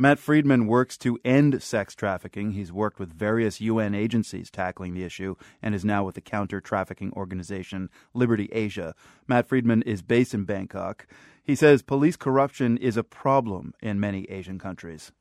Matt 0.00 0.18
Friedman 0.18 0.66
works 0.66 0.96
to 0.96 1.18
end 1.26 1.62
sex 1.62 1.94
trafficking. 1.94 2.52
He's 2.52 2.72
worked 2.72 2.98
with 2.98 3.12
various 3.12 3.60
UN 3.60 3.94
agencies 3.94 4.50
tackling 4.50 4.94
the 4.94 5.04
issue 5.04 5.34
and 5.60 5.74
is 5.74 5.84
now 5.84 6.04
with 6.04 6.14
the 6.14 6.22
counter 6.22 6.58
trafficking 6.58 7.12
organization 7.12 7.90
Liberty 8.14 8.48
Asia. 8.50 8.94
Matt 9.28 9.46
Friedman 9.46 9.82
is 9.82 10.00
based 10.00 10.32
in 10.32 10.44
Bangkok. 10.44 11.06
He 11.44 11.54
says 11.54 11.82
police 11.82 12.16
corruption 12.16 12.78
is 12.78 12.96
a 12.96 13.04
problem 13.04 13.74
in 13.82 14.00
many 14.00 14.24
Asian 14.30 14.58
countries. 14.58 15.12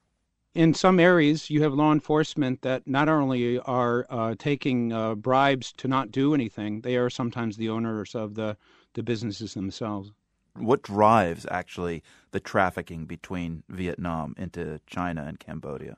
In 0.55 0.73
some 0.73 0.97
areas, 0.97 1.49
you 1.49 1.61
have 1.61 1.73
law 1.73 1.91
enforcement 1.91 2.61
that 2.61 2.87
not 2.87 3.09
only 3.09 3.59
are 3.59 4.05
uh, 4.09 4.35
taking 4.39 4.93
uh, 4.93 5.15
bribes 5.15 5.73
to 5.73 5.89
not 5.89 6.09
do 6.09 6.33
anything, 6.33 6.79
they 6.81 6.95
are 6.95 7.09
sometimes 7.09 7.57
the 7.57 7.67
owners 7.67 8.15
of 8.15 8.35
the, 8.35 8.55
the 8.93 9.03
businesses 9.03 9.55
themselves. 9.55 10.13
What 10.59 10.83
drives 10.83 11.45
actually 11.49 12.03
the 12.31 12.39
trafficking 12.39 13.05
between 13.05 13.63
Vietnam 13.69 14.35
into 14.37 14.79
China 14.85 15.23
and 15.25 15.39
Cambodia? 15.39 15.97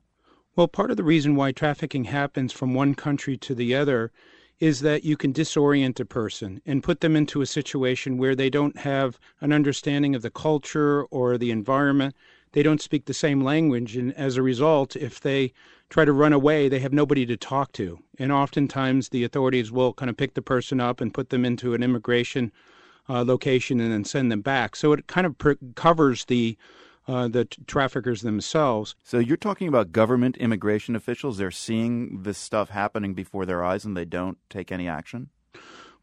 Well, 0.55 0.67
part 0.67 0.91
of 0.91 0.97
the 0.97 1.03
reason 1.03 1.35
why 1.35 1.51
trafficking 1.51 2.05
happens 2.05 2.51
from 2.51 2.73
one 2.73 2.93
country 2.93 3.37
to 3.37 3.55
the 3.55 3.73
other 3.73 4.11
is 4.59 4.81
that 4.81 5.03
you 5.03 5.17
can 5.17 5.33
disorient 5.33 5.99
a 5.99 6.05
person 6.05 6.61
and 6.65 6.83
put 6.83 7.01
them 7.01 7.15
into 7.15 7.41
a 7.41 7.47
situation 7.47 8.17
where 8.17 8.35
they 8.35 8.49
don't 8.49 8.77
have 8.77 9.19
an 9.39 9.51
understanding 9.51 10.13
of 10.13 10.21
the 10.21 10.29
culture 10.29 11.05
or 11.05 11.37
the 11.37 11.49
environment. 11.49 12.15
They 12.51 12.61
don't 12.61 12.81
speak 12.81 13.05
the 13.05 13.13
same 13.13 13.43
language. 13.43 13.97
And 13.97 14.13
as 14.13 14.37
a 14.37 14.43
result, 14.43 14.95
if 14.95 15.19
they 15.19 15.53
try 15.89 16.05
to 16.05 16.13
run 16.13 16.31
away, 16.31 16.69
they 16.69 16.79
have 16.79 16.93
nobody 16.93 17.25
to 17.25 17.37
talk 17.37 17.71
to. 17.73 17.97
And 18.19 18.31
oftentimes 18.31 19.09
the 19.09 19.23
authorities 19.23 19.71
will 19.71 19.93
kind 19.93 20.11
of 20.11 20.17
pick 20.17 20.35
the 20.35 20.41
person 20.43 20.79
up 20.79 21.01
and 21.01 21.13
put 21.13 21.29
them 21.29 21.43
into 21.43 21.73
an 21.73 21.81
immigration 21.81 22.51
uh, 23.09 23.23
location 23.23 23.79
and 23.79 23.91
then 23.91 24.03
send 24.03 24.31
them 24.31 24.41
back. 24.41 24.75
So 24.75 24.93
it 24.93 25.07
kind 25.07 25.27
of 25.27 25.37
pr- 25.37 25.53
covers 25.75 26.25
the 26.25 26.57
uh, 27.07 27.27
the 27.27 27.45
t- 27.45 27.61
traffickers 27.65 28.21
themselves. 28.21 28.95
So 29.03 29.17
you're 29.17 29.37
talking 29.37 29.67
about 29.67 29.91
government 29.91 30.37
immigration 30.37 30.95
officials. 30.95 31.37
They're 31.37 31.51
seeing 31.51 32.23
this 32.23 32.37
stuff 32.37 32.69
happening 32.69 33.13
before 33.13 33.45
their 33.45 33.63
eyes 33.63 33.85
and 33.85 33.97
they 33.97 34.05
don't 34.05 34.37
take 34.49 34.71
any 34.71 34.87
action? 34.87 35.29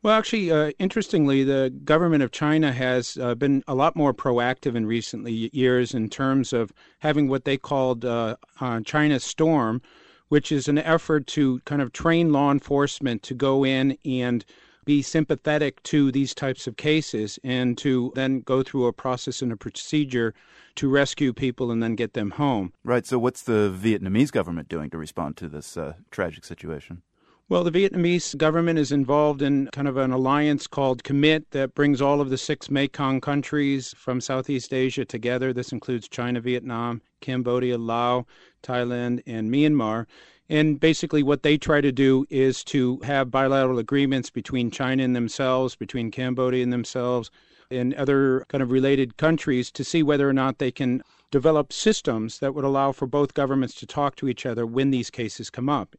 Well, 0.00 0.16
actually, 0.16 0.52
uh, 0.52 0.70
interestingly, 0.78 1.42
the 1.42 1.74
government 1.84 2.22
of 2.22 2.30
China 2.30 2.72
has 2.72 3.16
uh, 3.16 3.34
been 3.34 3.64
a 3.66 3.74
lot 3.74 3.96
more 3.96 4.14
proactive 4.14 4.76
in 4.76 4.86
recent 4.86 5.28
years 5.28 5.92
in 5.92 6.08
terms 6.08 6.52
of 6.52 6.72
having 7.00 7.28
what 7.28 7.44
they 7.44 7.56
called 7.56 8.04
uh, 8.04 8.36
uh, 8.60 8.80
China 8.82 9.18
Storm, 9.18 9.82
which 10.28 10.52
is 10.52 10.68
an 10.68 10.78
effort 10.78 11.26
to 11.28 11.60
kind 11.64 11.82
of 11.82 11.92
train 11.92 12.32
law 12.32 12.52
enforcement 12.52 13.24
to 13.24 13.34
go 13.34 13.64
in 13.64 13.98
and 14.04 14.44
be 14.88 15.02
sympathetic 15.02 15.82
to 15.82 16.10
these 16.10 16.34
types 16.34 16.66
of 16.66 16.78
cases 16.78 17.38
and 17.44 17.76
to 17.76 18.10
then 18.14 18.40
go 18.40 18.62
through 18.62 18.86
a 18.86 18.92
process 18.92 19.42
and 19.42 19.52
a 19.52 19.56
procedure 19.56 20.32
to 20.76 20.88
rescue 20.88 21.34
people 21.34 21.70
and 21.70 21.82
then 21.82 21.94
get 21.94 22.14
them 22.14 22.30
home. 22.30 22.72
Right. 22.84 23.04
So, 23.04 23.18
what's 23.18 23.42
the 23.42 23.70
Vietnamese 23.70 24.32
government 24.32 24.70
doing 24.70 24.88
to 24.88 24.96
respond 24.96 25.36
to 25.36 25.48
this 25.48 25.76
uh, 25.76 25.92
tragic 26.10 26.42
situation? 26.46 27.02
Well, 27.50 27.64
the 27.64 27.70
Vietnamese 27.70 28.34
government 28.34 28.78
is 28.78 28.90
involved 28.90 29.42
in 29.42 29.68
kind 29.74 29.88
of 29.88 29.98
an 29.98 30.10
alliance 30.10 30.66
called 30.66 31.04
COMMIT 31.04 31.44
that 31.50 31.74
brings 31.74 32.00
all 32.00 32.22
of 32.22 32.30
the 32.30 32.38
six 32.38 32.70
Mekong 32.70 33.20
countries 33.20 33.94
from 33.94 34.22
Southeast 34.22 34.72
Asia 34.72 35.04
together. 35.04 35.52
This 35.52 35.72
includes 35.72 36.08
China, 36.08 36.40
Vietnam, 36.40 37.02
Cambodia, 37.20 37.76
Laos, 37.76 38.24
Thailand, 38.62 39.22
and 39.26 39.50
Myanmar. 39.50 40.06
And 40.50 40.80
basically, 40.80 41.22
what 41.22 41.42
they 41.42 41.58
try 41.58 41.80
to 41.82 41.92
do 41.92 42.24
is 42.30 42.64
to 42.64 42.98
have 43.00 43.30
bilateral 43.30 43.78
agreements 43.78 44.30
between 44.30 44.70
China 44.70 45.02
and 45.02 45.14
themselves, 45.14 45.76
between 45.76 46.10
Cambodia 46.10 46.62
and 46.62 46.72
themselves, 46.72 47.30
and 47.70 47.92
other 47.94 48.46
kind 48.48 48.62
of 48.62 48.70
related 48.70 49.18
countries 49.18 49.70
to 49.72 49.84
see 49.84 50.02
whether 50.02 50.28
or 50.28 50.32
not 50.32 50.58
they 50.58 50.70
can 50.70 51.02
develop 51.30 51.70
systems 51.72 52.38
that 52.38 52.54
would 52.54 52.64
allow 52.64 52.92
for 52.92 53.06
both 53.06 53.34
governments 53.34 53.74
to 53.74 53.86
talk 53.86 54.16
to 54.16 54.28
each 54.28 54.46
other 54.46 54.64
when 54.64 54.90
these 54.90 55.10
cases 55.10 55.50
come 55.50 55.68
up. 55.68 55.94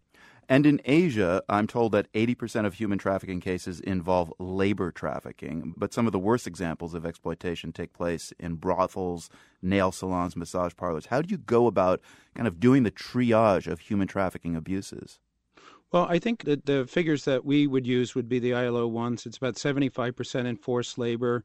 And 0.49 0.65
in 0.65 0.81
Asia, 0.83 1.43
I'm 1.47 1.67
told 1.67 1.91
that 1.91 2.11
80% 2.13 2.65
of 2.65 2.73
human 2.73 2.97
trafficking 2.97 3.39
cases 3.39 3.79
involve 3.79 4.33
labor 4.39 4.91
trafficking. 4.91 5.75
But 5.77 5.93
some 5.93 6.07
of 6.07 6.11
the 6.11 6.17
worst 6.17 6.47
examples 6.47 6.95
of 6.95 7.05
exploitation 7.05 7.71
take 7.71 7.93
place 7.93 8.33
in 8.39 8.55
brothels, 8.55 9.29
nail 9.61 9.91
salons, 9.91 10.35
massage 10.35 10.75
parlors. 10.75 11.05
How 11.05 11.21
do 11.21 11.29
you 11.29 11.37
go 11.37 11.67
about 11.67 12.01
kind 12.33 12.47
of 12.47 12.59
doing 12.59 12.81
the 12.81 12.89
triage 12.89 13.67
of 13.67 13.79
human 13.79 14.07
trafficking 14.07 14.55
abuses? 14.55 15.19
Well, 15.91 16.07
I 16.09 16.17
think 16.17 16.45
that 16.45 16.65
the 16.65 16.85
figures 16.87 17.25
that 17.25 17.45
we 17.45 17.67
would 17.67 17.85
use 17.85 18.15
would 18.15 18.27
be 18.27 18.39
the 18.39 18.55
ILO 18.55 18.87
ones. 18.87 19.27
It's 19.27 19.37
about 19.37 19.55
75% 19.55 20.45
in 20.45 20.55
forced 20.55 20.97
labor. 20.97 21.43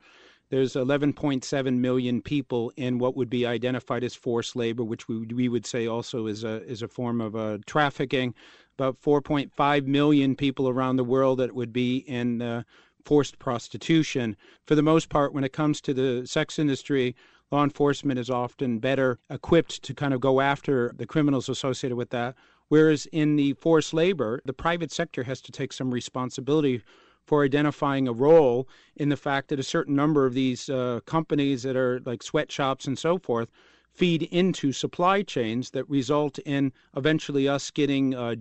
There's 0.50 0.74
11.7 0.74 1.78
million 1.78 2.20
people 2.20 2.72
in 2.76 2.98
what 2.98 3.16
would 3.16 3.30
be 3.30 3.46
identified 3.46 4.04
as 4.04 4.14
forced 4.14 4.54
labor, 4.54 4.84
which 4.84 5.08
we, 5.08 5.26
we 5.26 5.48
would 5.48 5.66
say 5.66 5.86
also 5.86 6.26
is 6.26 6.44
a 6.44 6.62
is 6.64 6.82
a 6.82 6.88
form 6.88 7.20
of 7.20 7.34
uh, 7.34 7.58
trafficking 7.66 8.34
about 8.78 9.00
4.5 9.00 9.86
million 9.86 10.36
people 10.36 10.68
around 10.68 10.96
the 10.96 11.04
world 11.04 11.38
that 11.38 11.54
would 11.54 11.72
be 11.72 11.98
in 11.98 12.42
uh, 12.42 12.62
forced 13.04 13.38
prostitution. 13.38 14.36
For 14.66 14.74
the 14.74 14.82
most 14.82 15.08
part, 15.08 15.32
when 15.32 15.44
it 15.44 15.52
comes 15.52 15.80
to 15.82 15.94
the 15.94 16.26
sex 16.26 16.58
industry, 16.58 17.14
law 17.50 17.62
enforcement 17.62 18.18
is 18.18 18.30
often 18.30 18.78
better 18.78 19.18
equipped 19.30 19.82
to 19.82 19.94
kind 19.94 20.12
of 20.12 20.20
go 20.20 20.40
after 20.40 20.92
the 20.96 21.06
criminals 21.06 21.48
associated 21.48 21.96
with 21.96 22.10
that. 22.10 22.34
Whereas 22.68 23.06
in 23.12 23.36
the 23.36 23.52
forced 23.54 23.94
labor, 23.94 24.40
the 24.44 24.52
private 24.52 24.90
sector 24.90 25.22
has 25.24 25.40
to 25.42 25.52
take 25.52 25.72
some 25.72 25.92
responsibility 25.92 26.82
for 27.26 27.44
identifying 27.44 28.08
a 28.08 28.12
role 28.12 28.68
in 28.96 29.08
the 29.08 29.16
fact 29.16 29.48
that 29.48 29.58
a 29.58 29.62
certain 29.62 29.96
number 29.96 30.26
of 30.26 30.34
these 30.34 30.68
uh, 30.68 31.00
companies 31.06 31.62
that 31.62 31.76
are 31.76 32.00
like 32.04 32.22
sweatshops 32.22 32.86
and 32.86 32.98
so 32.98 33.18
forth 33.18 33.48
feed 33.94 34.24
into 34.24 34.72
supply 34.72 35.22
chains 35.22 35.70
that 35.70 35.88
result 35.88 36.38
in 36.40 36.72
eventually 36.96 37.48
us 37.48 37.70
getting 37.70 38.14
uh, 38.14 38.34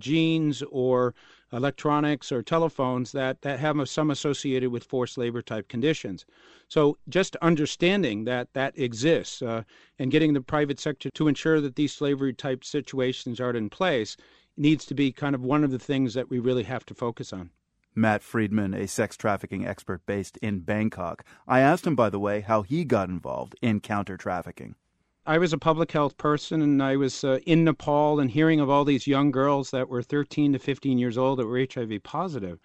or 0.70 1.14
electronics 1.52 2.32
or 2.32 2.42
telephones 2.42 3.12
that, 3.12 3.40
that 3.42 3.60
have 3.60 3.88
some 3.88 4.10
associated 4.10 4.70
with 4.70 4.82
forced 4.82 5.16
labor 5.16 5.40
type 5.40 5.68
conditions. 5.68 6.26
So 6.68 6.98
just 7.08 7.36
understanding 7.36 8.24
that 8.24 8.52
that 8.54 8.76
exists 8.76 9.42
uh, 9.42 9.62
and 10.00 10.10
getting 10.10 10.32
the 10.32 10.40
private 10.40 10.80
sector 10.80 11.10
to 11.14 11.28
ensure 11.28 11.60
that 11.60 11.76
these 11.76 11.92
slavery 11.92 12.34
type 12.34 12.64
situations 12.64 13.40
aren't 13.40 13.56
in 13.56 13.70
place 13.70 14.16
needs 14.56 14.84
to 14.86 14.94
be 14.94 15.12
kind 15.12 15.34
of 15.34 15.42
one 15.42 15.62
of 15.62 15.70
the 15.70 15.78
things 15.78 16.14
that 16.14 16.30
we 16.30 16.40
really 16.40 16.64
have 16.64 16.84
to 16.86 16.94
focus 16.94 17.32
on. 17.32 17.50
Matt 17.94 18.22
Friedman, 18.22 18.74
a 18.74 18.88
sex 18.88 19.16
trafficking 19.16 19.66
expert 19.66 20.04
based 20.06 20.36
in 20.38 20.60
Bangkok. 20.60 21.24
I 21.46 21.60
asked 21.60 21.86
him, 21.86 21.94
by 21.94 22.10
the 22.10 22.18
way, 22.18 22.40
how 22.40 22.62
he 22.62 22.84
got 22.84 23.08
involved 23.08 23.54
in 23.62 23.80
counter 23.80 24.16
trafficking. 24.16 24.74
I 25.26 25.38
was 25.38 25.54
a 25.54 25.58
public 25.58 25.92
health 25.92 26.18
person 26.18 26.60
and 26.60 26.82
I 26.82 26.96
was 26.96 27.24
uh, 27.24 27.38
in 27.46 27.64
Nepal 27.64 28.20
and 28.20 28.30
hearing 28.30 28.60
of 28.60 28.68
all 28.68 28.84
these 28.84 29.06
young 29.06 29.30
girls 29.30 29.70
that 29.70 29.88
were 29.88 30.02
13 30.02 30.52
to 30.52 30.58
15 30.58 30.98
years 30.98 31.16
old 31.16 31.38
that 31.38 31.46
were 31.46 31.66
HIV 31.72 32.02
positive. 32.02 32.58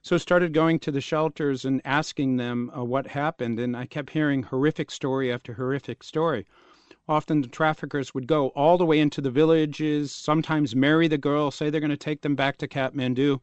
So 0.00 0.16
started 0.16 0.54
going 0.54 0.78
to 0.78 0.90
the 0.90 1.02
shelters 1.02 1.66
and 1.66 1.82
asking 1.84 2.36
them 2.36 2.70
uh, 2.74 2.82
what 2.82 3.08
happened 3.08 3.58
and 3.60 3.76
I 3.76 3.84
kept 3.84 4.10
hearing 4.10 4.44
horrific 4.44 4.90
story 4.90 5.30
after 5.30 5.52
horrific 5.52 6.02
story. 6.02 6.46
Often 7.08 7.42
the 7.42 7.48
traffickers 7.48 8.14
would 8.14 8.26
go 8.26 8.48
all 8.48 8.78
the 8.78 8.86
way 8.86 9.00
into 9.00 9.20
the 9.20 9.30
villages, 9.30 10.10
sometimes 10.10 10.74
marry 10.74 11.08
the 11.08 11.18
girl, 11.18 11.50
say 11.50 11.68
they're 11.68 11.80
going 11.80 11.90
to 11.90 11.96
take 11.96 12.22
them 12.22 12.36
back 12.36 12.56
to 12.58 12.68
Kathmandu. 12.68 13.40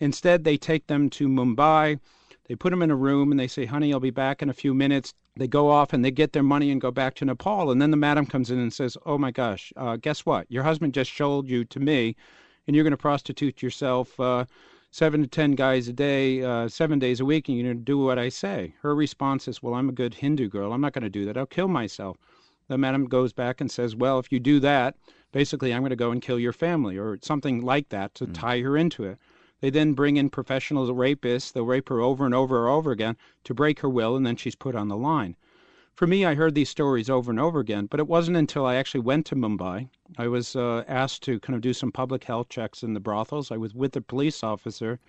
Instead, 0.00 0.44
they 0.44 0.56
take 0.56 0.86
them 0.86 1.10
to 1.10 1.28
Mumbai. 1.28 1.98
They 2.46 2.54
put 2.54 2.70
them 2.70 2.82
in 2.82 2.90
a 2.90 2.96
room 2.96 3.30
and 3.30 3.38
they 3.38 3.48
say, 3.48 3.66
honey, 3.66 3.92
I'll 3.92 4.00
be 4.00 4.10
back 4.10 4.42
in 4.42 4.48
a 4.48 4.54
few 4.54 4.72
minutes 4.72 5.12
they 5.38 5.48
go 5.48 5.70
off 5.70 5.92
and 5.92 6.04
they 6.04 6.10
get 6.10 6.32
their 6.32 6.42
money 6.42 6.70
and 6.70 6.80
go 6.80 6.90
back 6.90 7.14
to 7.14 7.24
Nepal. 7.24 7.70
And 7.70 7.80
then 7.80 7.90
the 7.90 7.96
madam 7.96 8.26
comes 8.26 8.50
in 8.50 8.58
and 8.58 8.72
says, 8.72 8.96
"Oh 9.06 9.18
my 9.18 9.30
gosh, 9.30 9.72
uh, 9.76 9.96
guess 9.96 10.26
what? 10.26 10.50
Your 10.50 10.64
husband 10.64 10.94
just 10.94 11.16
sold 11.16 11.48
you 11.48 11.64
to 11.66 11.80
me, 11.80 12.16
and 12.66 12.74
you're 12.74 12.84
going 12.84 12.90
to 12.90 12.96
prostitute 12.96 13.62
yourself 13.62 14.18
uh, 14.18 14.44
seven 14.90 15.22
to 15.22 15.28
ten 15.28 15.52
guys 15.52 15.86
a 15.88 15.92
day, 15.92 16.42
uh, 16.42 16.68
seven 16.68 16.98
days 16.98 17.20
a 17.20 17.24
week, 17.24 17.48
and 17.48 17.56
you're 17.56 17.66
going 17.66 17.78
to 17.78 17.84
do 17.84 17.98
what 17.98 18.18
I 18.18 18.28
say." 18.28 18.74
Her 18.82 18.94
response 18.94 19.46
is, 19.46 19.62
"Well, 19.62 19.74
I'm 19.74 19.88
a 19.88 19.92
good 19.92 20.14
Hindu 20.14 20.48
girl. 20.48 20.72
I'm 20.72 20.80
not 20.80 20.92
going 20.92 21.04
to 21.04 21.08
do 21.08 21.24
that. 21.26 21.36
I'll 21.36 21.46
kill 21.46 21.68
myself." 21.68 22.16
The 22.66 22.76
madam 22.76 23.06
goes 23.06 23.32
back 23.32 23.60
and 23.60 23.70
says, 23.70 23.94
"Well, 23.94 24.18
if 24.18 24.32
you 24.32 24.40
do 24.40 24.60
that, 24.60 24.96
basically, 25.32 25.72
I'm 25.72 25.82
going 25.82 25.90
to 25.90 25.96
go 25.96 26.10
and 26.10 26.20
kill 26.20 26.38
your 26.38 26.52
family, 26.52 26.98
or 26.98 27.18
something 27.22 27.62
like 27.62 27.90
that, 27.90 28.14
to 28.16 28.26
mm. 28.26 28.34
tie 28.34 28.60
her 28.60 28.76
into 28.76 29.04
it." 29.04 29.18
They 29.60 29.70
then 29.70 29.94
bring 29.94 30.16
in 30.16 30.30
professional 30.30 30.86
rapists. 30.94 31.52
They'll 31.52 31.64
rape 31.64 31.88
her 31.88 32.00
over 32.00 32.24
and 32.24 32.34
over 32.34 32.66
and 32.66 32.72
over 32.72 32.92
again 32.92 33.16
to 33.44 33.54
break 33.54 33.80
her 33.80 33.88
will, 33.88 34.14
and 34.14 34.24
then 34.24 34.36
she's 34.36 34.54
put 34.54 34.76
on 34.76 34.88
the 34.88 34.96
line. 34.96 35.36
For 35.98 36.06
me, 36.06 36.24
I 36.24 36.36
heard 36.36 36.54
these 36.54 36.68
stories 36.68 37.10
over 37.10 37.28
and 37.32 37.40
over 37.40 37.58
again, 37.58 37.86
but 37.86 37.98
it 37.98 38.06
wasn't 38.06 38.36
until 38.36 38.64
I 38.64 38.76
actually 38.76 39.00
went 39.00 39.26
to 39.26 39.34
Mumbai. 39.34 39.88
I 40.16 40.28
was 40.28 40.54
uh, 40.54 40.84
asked 40.86 41.24
to 41.24 41.40
kind 41.40 41.56
of 41.56 41.60
do 41.60 41.72
some 41.72 41.90
public 41.90 42.22
health 42.22 42.48
checks 42.48 42.84
in 42.84 42.94
the 42.94 43.00
brothels. 43.00 43.50
I 43.50 43.56
was 43.56 43.74
with 43.74 43.96
a 43.96 44.00
police 44.00 44.44
officer. 44.44 45.00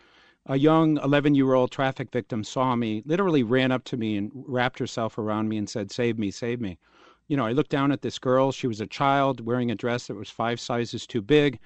A 0.47 0.57
young 0.57 0.97
11 0.97 1.35
year 1.35 1.53
old 1.53 1.69
traffic 1.69 2.09
victim 2.09 2.43
saw 2.43 2.75
me, 2.75 3.03
literally 3.05 3.43
ran 3.43 3.71
up 3.71 3.83
to 3.83 3.97
me 3.97 4.17
and 4.17 4.31
wrapped 4.33 4.79
herself 4.79 5.19
around 5.19 5.47
me 5.47 5.57
and 5.57 5.69
said, 5.69 5.91
Save 5.91 6.17
me, 6.17 6.31
save 6.31 6.59
me. 6.59 6.79
You 7.27 7.37
know, 7.37 7.45
I 7.45 7.51
looked 7.51 7.69
down 7.69 7.91
at 7.91 8.01
this 8.01 8.17
girl. 8.17 8.51
She 8.51 8.65
was 8.65 8.81
a 8.81 8.87
child 8.87 9.41
wearing 9.41 9.69
a 9.69 9.75
dress 9.75 10.07
that 10.07 10.15
was 10.15 10.31
five 10.31 10.59
sizes 10.59 11.05
too 11.05 11.21
big. 11.21 11.59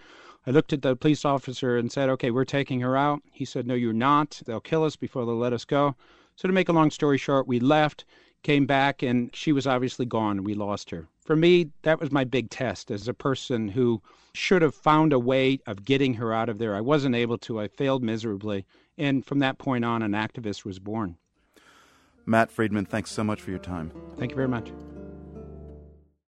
I 0.45 0.51
looked 0.51 0.73
at 0.73 0.81
the 0.81 0.95
police 0.95 1.23
officer 1.25 1.77
and 1.77 1.91
said, 1.91 2.09
okay, 2.09 2.31
we're 2.31 2.45
taking 2.45 2.81
her 2.81 2.97
out. 2.97 3.21
He 3.31 3.45
said, 3.45 3.65
no, 3.65 3.75
you're 3.75 3.93
not. 3.93 4.41
They'll 4.45 4.59
kill 4.59 4.83
us 4.83 4.95
before 4.95 5.25
they'll 5.25 5.37
let 5.37 5.53
us 5.53 5.65
go. 5.65 5.95
So, 6.35 6.47
to 6.47 6.53
make 6.53 6.69
a 6.69 6.73
long 6.73 6.91
story 6.91 7.17
short, 7.17 7.47
we 7.47 7.59
left, 7.59 8.05
came 8.41 8.65
back 8.65 9.03
and 9.03 9.33
she 9.35 9.51
was 9.51 9.67
obviously 9.67 10.05
gone. 10.05 10.43
We 10.43 10.53
lost 10.53 10.89
her. 10.89 11.07
For 11.21 11.35
me, 11.35 11.69
that 11.83 11.99
was 11.99 12.11
my 12.11 12.23
big 12.25 12.49
test 12.49 12.91
as 12.91 13.07
a 13.07 13.13
person 13.13 13.69
who 13.69 14.01
should 14.33 14.61
have 14.61 14.75
found 14.75 15.13
a 15.13 15.19
way 15.19 15.59
of 15.65 15.85
getting 15.85 16.15
her 16.15 16.33
out 16.33 16.49
of 16.49 16.57
there. 16.57 16.75
I 16.75 16.81
wasn't 16.81 17.15
able 17.15 17.37
to. 17.39 17.59
I 17.59 17.67
failed 17.67 18.03
miserably. 18.03 18.65
And 18.97 19.25
from 19.25 19.39
that 19.39 19.57
point 19.57 19.85
on, 19.85 20.01
an 20.01 20.11
activist 20.11 20.65
was 20.65 20.79
born. 20.79 21.17
Matt 22.25 22.51
Friedman, 22.51 22.85
thanks 22.85 23.11
so 23.11 23.23
much 23.23 23.41
for 23.41 23.49
your 23.49 23.59
time. 23.59 23.91
Thank 24.17 24.31
you 24.31 24.35
very 24.35 24.47
much. 24.47 24.71